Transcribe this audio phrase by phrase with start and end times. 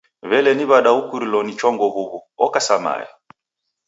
[0.29, 2.19] W'ele ni w'ada ukurilo ni chongo huw'u?
[2.45, 3.07] Oka sa mae.